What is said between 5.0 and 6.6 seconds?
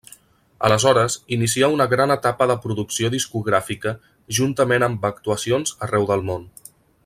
actuacions arreu del món.